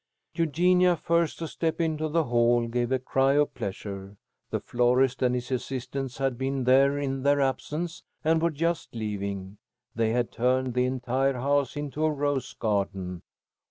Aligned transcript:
Eugenia, 0.33 0.95
first 0.95 1.37
to 1.37 1.47
step 1.47 1.79
into 1.79 2.07
the 2.09 2.23
hall, 2.23 2.67
gave 2.67 2.91
a 2.91 2.97
cry 2.97 3.33
of 3.33 3.53
pleasure. 3.53 4.17
The 4.49 4.59
florist 4.59 5.21
and 5.21 5.35
his 5.35 5.51
assistants 5.51 6.17
had 6.17 6.39
been 6.39 6.63
there 6.63 6.97
in 6.97 7.21
their 7.21 7.39
absence, 7.39 8.01
and 8.23 8.41
were 8.41 8.49
just 8.49 8.95
leaving. 8.95 9.59
They 9.93 10.09
had 10.09 10.31
turned 10.31 10.73
the 10.73 10.85
entire 10.85 11.33
house 11.33 11.77
into 11.77 12.03
a 12.03 12.09
rose 12.11 12.51
garden. 12.53 13.21